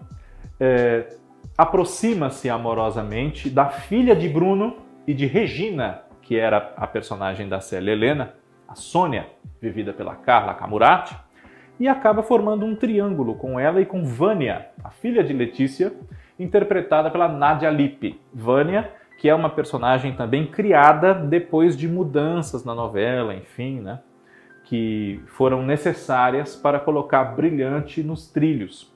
é, 0.61 1.17
aproxima-se 1.57 2.51
amorosamente 2.51 3.49
da 3.49 3.67
filha 3.67 4.15
de 4.15 4.29
Bruno 4.29 4.77
e 5.07 5.15
de 5.15 5.27
Regina, 5.27 6.03
que 6.21 6.37
era 6.37 6.75
a 6.77 6.87
personagem 6.87 7.49
da 7.49 7.61
Célia 7.61 7.93
Helena, 7.93 8.35
a 8.69 8.75
Sônia, 8.75 9.29
vivida 9.61 9.93
pela 9.93 10.15
Carla 10.15 10.55
Camurati, 10.55 11.17
e 11.79 11.89
acaba 11.89 12.23
formando 12.23 12.65
um 12.65 12.75
triângulo 12.75 13.35
com 13.35 13.61
ela 13.61 13.81
e 13.81 13.87
com 13.87 14.05
Vânia, 14.05 14.69
a 14.83 14.91
filha 14.91 15.23
de 15.23 15.33
Letícia, 15.33 15.93
interpretada 16.39 17.11
pela 17.11 17.29
Nadia 17.29 17.71
Lippe. 17.71 18.21
Vânia, 18.33 18.91
que 19.19 19.29
é 19.29 19.35
uma 19.35 19.51
personagem 19.51 20.15
também 20.15 20.47
criada 20.47 21.15
depois 21.15 21.77
de 21.77 21.89
mudanças 21.89 22.65
na 22.65 22.75
novela, 22.75 23.35
enfim, 23.35 23.81
né? 23.81 24.01
que 24.65 25.23
foram 25.27 25.63
necessárias 25.63 26.57
para 26.57 26.81
colocar 26.81 27.25
Brilhante 27.25 28.03
nos 28.03 28.29
trilhos. 28.29 28.93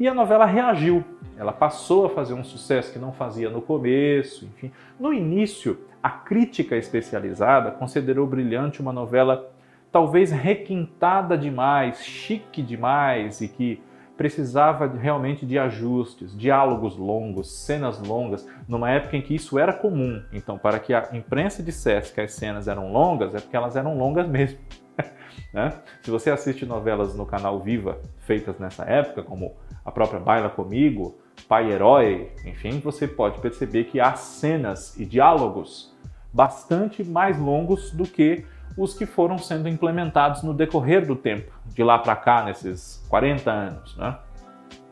E 0.00 0.08
a 0.08 0.14
novela 0.14 0.46
reagiu. 0.46 1.04
Ela 1.36 1.52
passou 1.52 2.06
a 2.06 2.08
fazer 2.08 2.32
um 2.32 2.42
sucesso 2.42 2.90
que 2.90 2.98
não 2.98 3.12
fazia 3.12 3.50
no 3.50 3.60
começo, 3.60 4.46
enfim. 4.46 4.72
No 4.98 5.12
início, 5.12 5.78
a 6.02 6.08
crítica 6.08 6.74
especializada 6.74 7.70
considerou 7.70 8.26
Brilhante 8.26 8.80
uma 8.80 8.94
novela 8.94 9.52
talvez 9.92 10.30
requintada 10.30 11.36
demais, 11.36 12.02
chique 12.02 12.62
demais 12.62 13.42
e 13.42 13.48
que 13.48 13.82
precisava 14.20 14.86
realmente 14.86 15.46
de 15.46 15.58
ajustes, 15.58 16.36
diálogos 16.36 16.94
longos, 16.94 17.50
cenas 17.50 17.98
longas, 17.98 18.46
numa 18.68 18.90
época 18.90 19.16
em 19.16 19.22
que 19.22 19.34
isso 19.34 19.58
era 19.58 19.72
comum. 19.72 20.22
Então, 20.30 20.58
para 20.58 20.78
que 20.78 20.92
a 20.92 21.08
imprensa 21.14 21.62
dissesse 21.62 22.12
que 22.12 22.20
as 22.20 22.32
cenas 22.32 22.68
eram 22.68 22.92
longas, 22.92 23.34
é 23.34 23.40
porque 23.40 23.56
elas 23.56 23.76
eram 23.76 23.96
longas 23.96 24.28
mesmo. 24.28 24.58
né? 25.54 25.72
Se 26.02 26.10
você 26.10 26.30
assiste 26.30 26.66
novelas 26.66 27.14
no 27.14 27.24
canal 27.24 27.60
Viva 27.60 27.98
feitas 28.18 28.58
nessa 28.58 28.84
época, 28.84 29.22
como 29.22 29.54
a 29.82 29.90
própria 29.90 30.20
Baila 30.20 30.50
Comigo, 30.50 31.18
Pai 31.48 31.72
Herói, 31.72 32.30
enfim, 32.44 32.78
você 32.78 33.08
pode 33.08 33.40
perceber 33.40 33.84
que 33.84 34.00
há 34.00 34.16
cenas 34.16 35.00
e 35.00 35.06
diálogos 35.06 35.96
bastante 36.30 37.02
mais 37.02 37.38
longos 37.38 37.90
do 37.90 38.04
que 38.04 38.44
os 38.76 38.94
que 38.94 39.06
foram 39.06 39.38
sendo 39.38 39.68
implementados 39.68 40.42
no 40.42 40.54
decorrer 40.54 41.06
do 41.06 41.16
tempo, 41.16 41.52
de 41.66 41.82
lá 41.82 41.98
para 41.98 42.16
cá, 42.16 42.44
nesses 42.44 43.04
40 43.08 43.50
anos. 43.50 43.96
Né? 43.96 44.16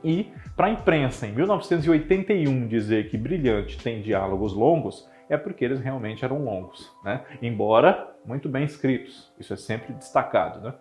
E 0.02 0.32
para 0.56 0.66
a 0.66 0.70
imprensa, 0.70 1.26
em 1.26 1.32
1981, 1.32 2.66
dizer 2.66 3.08
que 3.08 3.16
Brilhante 3.16 3.78
tem 3.78 4.02
diálogos 4.02 4.52
longos 4.52 5.08
é 5.28 5.37
porque 5.37 5.64
eles 5.64 5.80
realmente 5.80 6.25
eram 6.25 6.42
longos, 6.42 6.90
né? 7.04 7.23
embora 7.42 8.08
muito 8.25 8.49
bem 8.49 8.64
escritos, 8.64 9.30
isso 9.38 9.52
é 9.52 9.56
sempre 9.56 9.92
destacado. 9.92 10.61
Né? 10.61 10.75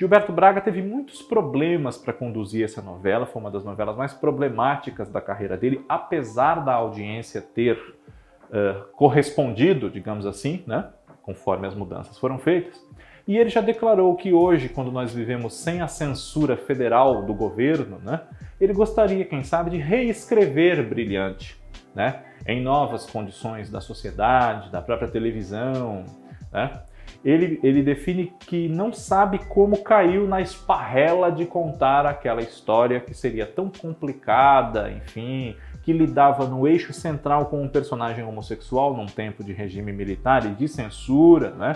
Gilberto 0.00 0.32
Braga 0.32 0.62
teve 0.62 0.80
muitos 0.80 1.20
problemas 1.20 1.98
para 1.98 2.12
conduzir 2.12 2.64
essa 2.64 2.80
novela, 2.80 3.26
foi 3.26 3.42
uma 3.42 3.50
das 3.50 3.64
novelas 3.64 3.96
mais 3.96 4.14
problemáticas 4.14 5.10
da 5.10 5.20
carreira 5.20 5.58
dele, 5.58 5.84
apesar 5.86 6.64
da 6.64 6.72
audiência 6.72 7.42
ter 7.42 7.76
uh, 7.76 8.84
correspondido, 8.92 9.90
digamos 9.90 10.24
assim, 10.24 10.64
né? 10.66 10.88
Conforme 11.30 11.68
as 11.68 11.74
mudanças 11.74 12.18
foram 12.18 12.38
feitas. 12.38 12.84
E 13.26 13.38
ele 13.38 13.48
já 13.48 13.60
declarou 13.60 14.16
que 14.16 14.32
hoje, 14.32 14.68
quando 14.68 14.90
nós 14.90 15.14
vivemos 15.14 15.54
sem 15.54 15.80
a 15.80 15.86
censura 15.86 16.56
federal 16.56 17.24
do 17.24 17.32
governo, 17.32 18.00
né, 18.02 18.22
ele 18.60 18.72
gostaria, 18.72 19.24
quem 19.24 19.44
sabe, 19.44 19.70
de 19.70 19.76
reescrever 19.76 20.88
Brilhante, 20.88 21.56
né, 21.94 22.22
em 22.44 22.60
novas 22.60 23.06
condições 23.06 23.70
da 23.70 23.80
sociedade, 23.80 24.72
da 24.72 24.82
própria 24.82 25.08
televisão. 25.08 26.04
Né. 26.52 26.80
Ele, 27.24 27.60
ele 27.62 27.82
define 27.82 28.32
que 28.40 28.68
não 28.68 28.92
sabe 28.92 29.38
como 29.38 29.82
caiu 29.84 30.26
na 30.26 30.40
esparrela 30.40 31.30
de 31.30 31.46
contar 31.46 32.06
aquela 32.06 32.40
história 32.40 32.98
que 32.98 33.14
seria 33.14 33.46
tão 33.46 33.70
complicada, 33.70 34.90
enfim, 34.90 35.54
que 35.82 35.92
lidava 35.92 36.46
no 36.46 36.66
eixo 36.66 36.92
central 36.92 37.46
com 37.46 37.62
um 37.62 37.68
personagem 37.68 38.24
homossexual 38.24 38.96
num 38.96 39.06
tempo 39.06 39.42
de 39.42 39.52
regime 39.52 39.92
militar 39.92 40.44
e 40.46 40.54
de 40.54 40.68
censura, 40.68 41.50
né? 41.50 41.72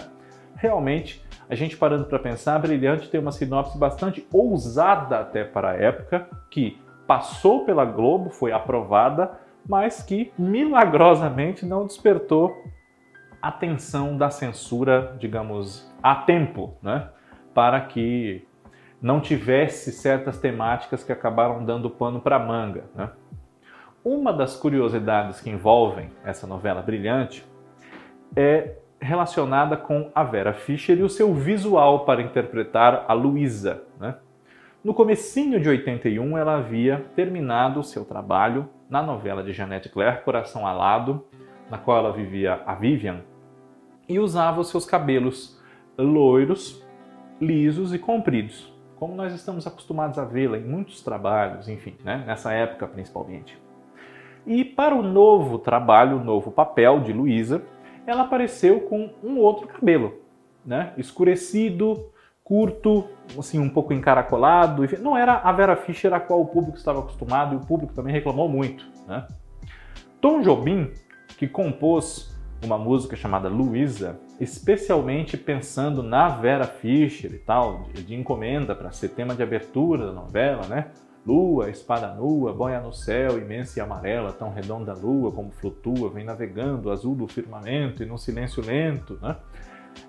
Realmente, 0.56 1.24
a 1.48 1.54
gente 1.54 1.76
parando 1.76 2.04
para 2.04 2.18
pensar, 2.18 2.58
Brilhante 2.58 3.08
tem 3.08 3.20
uma 3.20 3.32
sinopse 3.32 3.76
bastante 3.76 4.26
ousada 4.32 5.18
até 5.18 5.44
para 5.44 5.70
a 5.70 5.74
época, 5.74 6.28
que 6.50 6.78
passou 7.06 7.64
pela 7.64 7.84
Globo, 7.84 8.30
foi 8.30 8.52
aprovada, 8.52 9.32
mas 9.68 10.02
que 10.02 10.32
milagrosamente 10.38 11.66
não 11.66 11.86
despertou 11.86 12.54
atenção 13.42 14.16
da 14.16 14.30
censura, 14.30 15.14
digamos, 15.18 15.92
a 16.02 16.14
tempo, 16.14 16.76
né? 16.82 17.08
Para 17.52 17.80
que 17.80 18.46
não 19.00 19.20
tivesse 19.20 19.92
certas 19.92 20.38
temáticas 20.38 21.04
que 21.04 21.12
acabaram 21.12 21.62
dando 21.62 21.90
pano 21.90 22.20
para 22.20 22.38
manga, 22.38 22.84
né? 22.94 23.10
Uma 24.04 24.34
das 24.34 24.54
curiosidades 24.54 25.40
que 25.40 25.48
envolvem 25.48 26.10
essa 26.22 26.46
novela 26.46 26.82
brilhante 26.82 27.42
é 28.36 28.76
relacionada 29.00 29.78
com 29.78 30.10
a 30.14 30.22
Vera 30.22 30.52
Fischer 30.52 30.98
e 30.98 31.02
o 31.02 31.08
seu 31.08 31.32
visual 31.32 32.04
para 32.04 32.20
interpretar 32.20 33.06
a 33.08 33.14
Luísa. 33.14 33.82
Né? 33.98 34.14
No 34.84 34.92
comecinho 34.92 35.58
de 35.58 35.70
81, 35.70 36.36
ela 36.36 36.56
havia 36.56 37.02
terminado 37.16 37.80
o 37.80 37.82
seu 37.82 38.04
trabalho 38.04 38.68
na 38.90 39.02
novela 39.02 39.42
de 39.42 39.54
Jeanette 39.54 39.88
Claire, 39.88 40.22
Coração 40.22 40.66
Alado, 40.66 41.24
na 41.70 41.78
qual 41.78 41.96
ela 41.96 42.12
vivia 42.12 42.60
a 42.66 42.74
Vivian, 42.74 43.22
e 44.06 44.18
usava 44.18 44.60
os 44.60 44.68
seus 44.68 44.84
cabelos 44.84 45.58
loiros, 45.96 46.86
lisos 47.40 47.94
e 47.94 47.98
compridos, 47.98 48.70
como 48.96 49.14
nós 49.14 49.32
estamos 49.32 49.66
acostumados 49.66 50.18
a 50.18 50.26
vê-la 50.26 50.58
em 50.58 50.64
muitos 50.64 51.00
trabalhos, 51.00 51.70
enfim, 51.70 51.96
né? 52.04 52.22
nessa 52.26 52.52
época 52.52 52.86
principalmente. 52.86 53.63
E 54.46 54.64
para 54.64 54.94
o 54.94 55.02
novo 55.02 55.58
trabalho, 55.58 56.18
o 56.18 56.24
novo 56.24 56.50
papel 56.50 57.00
de 57.00 57.12
Luísa, 57.12 57.62
ela 58.06 58.22
apareceu 58.22 58.80
com 58.80 59.10
um 59.22 59.38
outro 59.38 59.66
cabelo, 59.66 60.14
né? 60.64 60.92
Escurecido, 60.98 62.10
curto, 62.42 63.08
assim 63.38 63.58
um 63.58 63.70
pouco 63.70 63.92
encaracolado. 63.92 64.86
Não 65.00 65.16
era 65.16 65.38
a 65.38 65.50
Vera 65.52 65.76
Fischer 65.76 66.12
a 66.12 66.20
qual 66.20 66.42
o 66.42 66.46
público 66.46 66.76
estava 66.76 67.00
acostumado 67.00 67.54
e 67.54 67.56
o 67.56 67.60
público 67.60 67.94
também 67.94 68.12
reclamou 68.12 68.48
muito, 68.48 68.84
né? 69.08 69.26
Tom 70.20 70.42
Jobim, 70.42 70.90
que 71.38 71.48
compôs 71.48 72.34
uma 72.62 72.78
música 72.78 73.16
chamada 73.16 73.48
Luísa, 73.48 74.18
especialmente 74.40 75.36
pensando 75.36 76.02
na 76.02 76.28
Vera 76.28 76.64
Fischer 76.64 77.32
e 77.32 77.38
tal, 77.38 77.84
de, 77.92 78.02
de 78.02 78.14
encomenda 78.14 78.74
para 78.74 78.90
ser 78.90 79.10
tema 79.10 79.34
de 79.34 79.42
abertura 79.42 80.06
da 80.06 80.12
novela, 80.12 80.66
né? 80.66 80.90
Lua, 81.26 81.70
espada 81.70 82.08
nua, 82.14 82.52
boia 82.52 82.80
no 82.80 82.92
céu, 82.92 83.38
imensa 83.38 83.78
e 83.78 83.82
amarela, 83.82 84.30
tão 84.32 84.50
redonda 84.50 84.92
a 84.92 84.94
lua 84.94 85.32
como 85.32 85.50
flutua, 85.50 86.10
vem 86.10 86.24
navegando, 86.24 86.90
azul 86.90 87.14
do 87.14 87.26
firmamento 87.26 88.02
e 88.02 88.06
num 88.06 88.18
silêncio 88.18 88.62
lento, 88.62 89.18
né? 89.22 89.36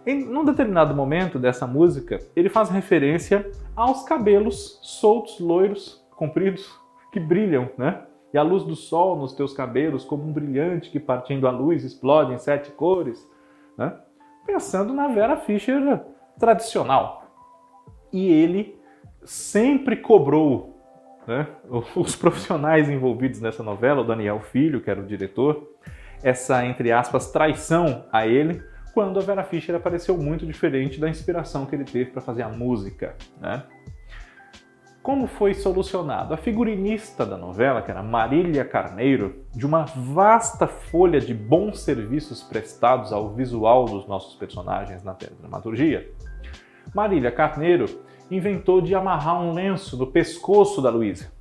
Em 0.06 0.28
um 0.28 0.44
determinado 0.44 0.94
momento 0.94 1.40
dessa 1.40 1.66
música, 1.66 2.20
ele 2.36 2.50
faz 2.50 2.70
referência 2.70 3.50
aos 3.76 4.04
cabelos 4.04 4.80
soltos, 4.82 5.40
loiros, 5.40 6.06
compridos, 6.18 6.70
que 7.12 7.20
brilham, 7.20 7.70
né? 7.78 8.04
E 8.34 8.38
a 8.38 8.44
luz 8.44 8.64
do 8.64 8.76
sol 8.76 9.16
nos 9.16 9.34
teus 9.34 9.54
cabelos, 9.54 10.04
como 10.04 10.24
um 10.24 10.34
brilhante 10.34 10.90
que 10.90 11.00
partindo 11.00 11.48
a 11.48 11.52
luz 11.52 11.86
explode 11.86 12.34
em 12.34 12.38
sete 12.38 12.72
cores, 12.72 13.26
né? 13.78 13.98
Pensando 14.46 14.94
na 14.94 15.08
Vera 15.08 15.38
Fischer 15.38 16.02
tradicional. 16.38 17.32
E 18.12 18.28
ele 18.28 18.78
sempre 19.24 19.96
cobrou 19.96 20.75
né? 21.28 21.48
Os 21.96 22.16
profissionais 22.16 22.90
envolvidos 22.90 23.42
nessa 23.42 23.64
novela, 23.64 24.02
o 24.02 24.06
Daniel 24.06 24.40
Filho, 24.40 24.82
que 24.82 24.90
era 24.90 25.00
o 25.00 25.06
diretor, 25.06 25.72
essa, 26.24 26.66
entre 26.66 26.92
aspas, 26.92 27.32
traição 27.32 28.06
a 28.12 28.26
ele, 28.26 28.62
quando 28.94 29.20
a 29.20 29.22
Vera 29.22 29.44
Fischer 29.44 29.76
apareceu 29.76 30.18
muito 30.18 30.46
diferente 30.46 31.00
da 31.00 31.10
inspiração 31.10 31.66
que 31.66 31.76
ele 31.76 31.84
teve 31.84 32.12
para 32.12 32.22
fazer 32.22 32.44
a 32.44 32.50
música. 32.50 33.16
Né? 33.42 33.62
Como 35.04 35.28
foi 35.28 35.54
solucionado? 35.54 36.34
A 36.34 36.38
figurinista 36.38 37.26
da 37.26 37.38
novela, 37.38 37.82
que 37.82 37.92
era 37.92 38.02
Marília 38.02 38.66
Carneiro, 38.66 39.44
de 39.54 39.66
uma 39.66 39.84
vasta 39.84 40.66
folha 40.66 41.20
de 41.20 41.34
bons 41.34 41.82
serviços 41.82 42.42
prestados 42.42 43.12
ao 43.12 43.34
visual 43.36 43.86
dos 43.86 44.08
nossos 44.08 44.34
personagens 44.36 45.04
na 45.04 45.16
dramaturgia, 45.40 46.10
Marília 46.94 47.32
Carneiro 47.32 47.86
inventou 48.30 48.82
de 48.82 48.96
amarrar 48.96 49.42
um 49.42 49.54
lenço 49.54 49.98
no 49.98 50.08
pescoço 50.08 50.82
da 50.82 50.90
Luísa, 50.90 51.32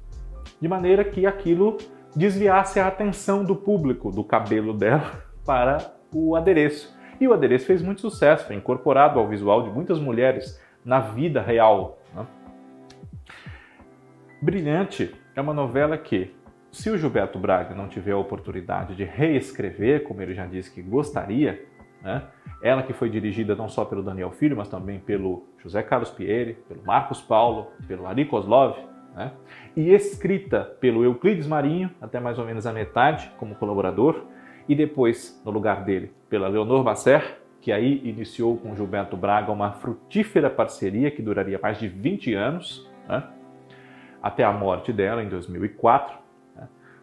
de 0.60 0.68
maneira 0.68 1.04
que 1.04 1.26
aquilo 1.26 1.78
desviasse 2.14 2.78
a 2.78 2.86
atenção 2.86 3.44
do 3.44 3.56
público 3.56 4.10
do 4.10 4.22
cabelo 4.22 4.72
dela 4.72 5.24
para 5.44 5.94
o 6.12 6.36
adereço. 6.36 6.94
E 7.20 7.28
o 7.28 7.32
adereço 7.32 7.66
fez 7.66 7.82
muito 7.82 8.00
sucesso, 8.00 8.46
foi 8.46 8.56
incorporado 8.56 9.18
ao 9.18 9.28
visual 9.28 9.62
de 9.62 9.70
muitas 9.70 9.98
mulheres 9.98 10.60
na 10.84 11.00
vida 11.00 11.40
real. 11.40 11.98
Né? 12.14 12.26
Brilhante 14.42 15.14
é 15.34 15.40
uma 15.40 15.54
novela 15.54 15.96
que, 15.96 16.34
se 16.70 16.90
o 16.90 16.98
Gilberto 16.98 17.38
Braga 17.38 17.74
não 17.74 17.88
tiver 17.88 18.12
a 18.12 18.18
oportunidade 18.18 18.94
de 18.94 19.04
reescrever, 19.04 20.02
como 20.04 20.20
ele 20.20 20.34
já 20.34 20.44
disse 20.44 20.72
que 20.72 20.82
gostaria, 20.82 21.64
né? 22.04 22.22
Ela 22.62 22.82
que 22.82 22.92
foi 22.92 23.10
dirigida 23.10 23.56
não 23.56 23.68
só 23.68 23.84
pelo 23.84 24.02
Daniel 24.02 24.30
Filho, 24.30 24.56
mas 24.56 24.68
também 24.68 24.98
pelo 24.98 25.48
José 25.58 25.82
Carlos 25.82 26.10
Pieri, 26.10 26.54
pelo 26.68 26.84
Marcos 26.84 27.20
Paulo, 27.20 27.68
pelo 27.88 28.06
Ari 28.06 28.26
Kozlov, 28.26 28.76
né? 29.14 29.32
e 29.76 29.90
escrita 29.90 30.76
pelo 30.80 31.02
Euclides 31.02 31.46
Marinho, 31.46 31.90
até 32.00 32.20
mais 32.20 32.38
ou 32.38 32.44
menos 32.44 32.66
a 32.66 32.72
metade, 32.72 33.30
como 33.38 33.54
colaborador, 33.54 34.22
e 34.68 34.74
depois, 34.74 35.40
no 35.44 35.50
lugar 35.50 35.84
dele, 35.84 36.12
pela 36.28 36.48
Leonor 36.48 36.82
Basser, 36.82 37.38
que 37.60 37.72
aí 37.72 38.00
iniciou 38.04 38.56
com 38.58 38.74
Gilberto 38.74 39.16
Braga 39.16 39.50
uma 39.50 39.72
frutífera 39.72 40.50
parceria 40.50 41.10
que 41.10 41.22
duraria 41.22 41.58
mais 41.62 41.78
de 41.78 41.88
20 41.88 42.34
anos, 42.34 42.90
né? 43.08 43.24
até 44.22 44.44
a 44.44 44.52
morte 44.52 44.92
dela 44.92 45.22
em 45.22 45.28
2004. 45.28 46.23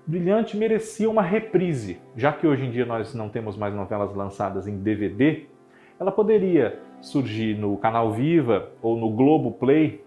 Brilhante 0.06 0.58
merecia 0.58 1.10
uma 1.10 1.22
reprise, 1.22 2.02
já 2.16 2.34
que 2.34 2.48
hoje 2.48 2.66
em 2.66 2.72
dia 2.72 2.86
nós 2.86 3.14
não 3.14 3.30
temos 3.30 3.56
mais 3.56 3.74
novelas 3.74 4.14
lançadas 4.16 4.68
em 4.68 4.78
DVD, 4.78 5.46
ela 6.00 6.12
poderia 6.12 6.80
surgir 7.00 7.58
no 7.58 7.78
canal 7.78 8.12
Viva 8.12 8.72
ou 8.82 8.98
no 8.98 9.12
Globo 9.12 9.52
Play 9.52 10.04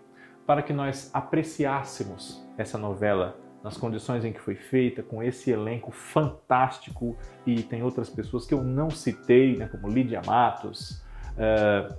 para 0.46 0.62
que 0.62 0.72
nós 0.72 1.10
apreciássemos 1.14 2.44
essa 2.58 2.76
novela 2.76 3.38
nas 3.62 3.78
condições 3.78 4.24
em 4.26 4.32
que 4.32 4.40
foi 4.40 4.54
feita, 4.54 5.02
com 5.02 5.22
esse 5.22 5.50
elenco 5.50 5.90
fantástico 5.90 7.16
e 7.46 7.62
tem 7.62 7.82
outras 7.82 8.10
pessoas 8.10 8.44
que 8.44 8.52
eu 8.52 8.62
não 8.62 8.90
citei, 8.90 9.56
né, 9.56 9.66
como 9.68 9.88
Lídia 9.88 10.20
Matos, 10.26 11.02
uh, 11.38 11.94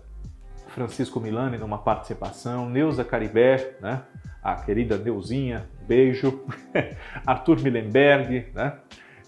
Francisco 0.67 1.19
Milani 1.19 1.57
numa 1.57 1.79
participação, 1.79 2.69
Neuza 2.69 3.03
Caribé, 3.03 3.77
né, 3.81 4.03
a 4.43 4.55
querida 4.57 4.95
Neuzinha, 4.95 5.67
beijo, 5.85 6.43
Arthur 7.25 7.61
Millenberg, 7.61 8.47
né? 8.53 8.79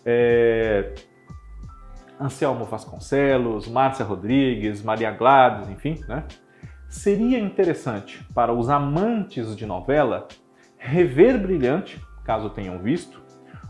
É, 0.05 0.93
Anselmo 2.19 2.65
Vasconcelos, 2.65 3.67
Márcia 3.67 4.05
Rodrigues, 4.05 4.81
Maria 4.81 5.11
Gladys, 5.11 5.69
enfim, 5.69 5.99
né? 6.07 6.23
Seria 6.89 7.39
interessante 7.39 8.23
para 8.33 8.53
os 8.53 8.69
amantes 8.69 9.55
de 9.55 9.65
novela 9.65 10.27
rever 10.77 11.37
Brilhante, 11.39 12.01
caso 12.23 12.49
tenham 12.49 12.79
visto, 12.79 13.21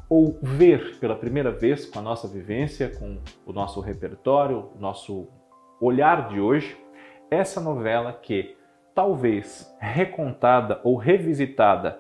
ou 0.10 0.40
ver 0.42 0.98
pela 1.00 1.16
primeira 1.16 1.52
vez 1.52 1.86
com 1.86 2.00
a 2.00 2.02
nossa 2.02 2.28
vivência, 2.28 2.90
com 2.98 3.20
o 3.46 3.52
nosso 3.52 3.82
repertório, 3.82 4.70
o 4.76 4.80
nosso 4.80 5.28
olhar 5.82 6.30
de 6.30 6.40
hoje, 6.40 6.78
essa 7.30 7.60
novela 7.60 8.14
que, 8.14 8.56
talvez 8.96 9.76
recontada 9.80 10.80
ou 10.84 10.96
revisitada 10.96 12.00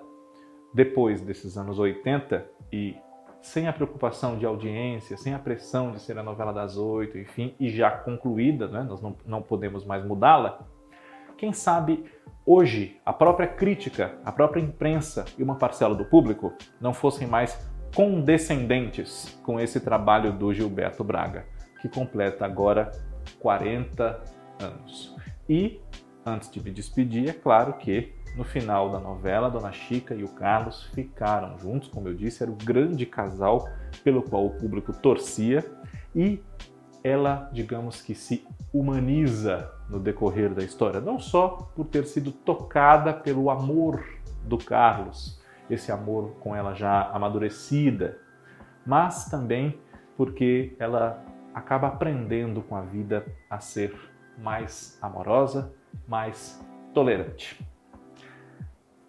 depois 0.77 1.21
desses 1.21 1.57
anos 1.57 1.79
80 1.79 2.45
e 2.71 2.95
sem 3.41 3.67
a 3.67 3.73
preocupação 3.73 4.37
de 4.37 4.45
audiência, 4.45 5.17
sem 5.17 5.33
a 5.33 5.39
pressão 5.39 5.91
de 5.91 5.99
ser 5.99 6.19
a 6.19 6.23
novela 6.23 6.53
das 6.53 6.77
oito, 6.77 7.17
enfim, 7.17 7.55
e 7.59 7.67
já 7.71 7.89
concluída, 7.89 8.67
né? 8.67 8.83
nós 8.83 9.01
não, 9.01 9.15
não 9.25 9.41
podemos 9.41 9.83
mais 9.83 10.05
mudá-la, 10.05 10.59
quem 11.35 11.51
sabe 11.51 12.05
hoje 12.45 12.99
a 13.03 13.11
própria 13.11 13.47
crítica, 13.47 14.19
a 14.23 14.31
própria 14.31 14.61
imprensa 14.61 15.25
e 15.35 15.41
uma 15.41 15.55
parcela 15.55 15.95
do 15.95 16.05
público 16.05 16.53
não 16.79 16.93
fossem 16.93 17.25
mais 17.25 17.57
condescendentes 17.95 19.39
com 19.43 19.59
esse 19.59 19.79
trabalho 19.79 20.31
do 20.31 20.53
Gilberto 20.53 21.03
Braga, 21.03 21.47
que 21.81 21.89
completa 21.89 22.45
agora 22.45 22.91
40 23.39 24.21
anos. 24.61 25.15
E, 25.49 25.81
antes 26.23 26.51
de 26.51 26.61
me 26.61 26.69
despedir, 26.69 27.29
é 27.29 27.33
claro 27.33 27.73
que 27.73 28.13
no 28.35 28.43
final 28.43 28.89
da 28.91 28.99
novela, 28.99 29.49
Dona 29.49 29.71
Chica 29.71 30.13
e 30.13 30.23
o 30.23 30.29
Carlos 30.29 30.83
ficaram 30.93 31.57
juntos, 31.57 31.89
como 31.89 32.07
eu 32.07 32.13
disse, 32.13 32.43
era 32.43 32.51
o 32.51 32.55
grande 32.55 33.05
casal 33.05 33.67
pelo 34.03 34.21
qual 34.21 34.45
o 34.45 34.51
público 34.51 34.93
torcia 34.93 35.65
e 36.15 36.43
ela, 37.03 37.49
digamos 37.53 38.01
que 38.01 38.13
se 38.13 38.45
humaniza 38.73 39.71
no 39.89 39.99
decorrer 39.99 40.53
da 40.53 40.63
história, 40.63 40.99
não 40.99 41.19
só 41.19 41.69
por 41.75 41.85
ter 41.85 42.05
sido 42.05 42.31
tocada 42.31 43.13
pelo 43.13 43.49
amor 43.49 44.03
do 44.43 44.57
Carlos, 44.57 45.41
esse 45.69 45.91
amor 45.91 46.35
com 46.39 46.55
ela 46.55 46.73
já 46.73 47.09
amadurecida, 47.11 48.17
mas 48.85 49.25
também 49.25 49.79
porque 50.15 50.75
ela 50.79 51.23
acaba 51.53 51.87
aprendendo 51.87 52.61
com 52.61 52.75
a 52.75 52.81
vida 52.81 53.25
a 53.49 53.59
ser 53.59 53.93
mais 54.37 54.97
amorosa, 55.01 55.73
mais 56.07 56.63
tolerante. 56.93 57.59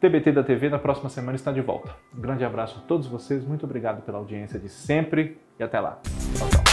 TBT 0.01 0.33
da 0.33 0.45
TV 0.45 0.69
na 0.69 0.79
próxima 0.79 1.09
semana 1.09 1.35
está 1.35 1.51
de 1.51 1.61
volta. 1.61 1.95
Um 2.17 2.21
grande 2.21 2.45
abraço 2.45 2.79
a 2.79 2.87
todos 2.87 3.07
vocês, 3.07 3.45
muito 3.45 3.65
obrigado 3.65 4.03
pela 4.03 4.19
audiência 4.19 4.59
de 4.59 4.69
sempre 4.69 5.39
e 5.59 5.63
até 5.63 5.81
lá. 5.81 6.01
Tchau, 6.37 6.49
tchau. 6.49 6.68